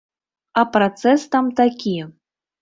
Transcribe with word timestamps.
А 0.61 0.63
працэс 0.77 1.27
там 1.35 1.51
такі. 1.61 1.95